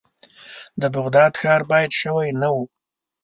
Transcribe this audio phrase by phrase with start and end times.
[0.81, 2.57] د بغداد ښار آباد شوی نه و.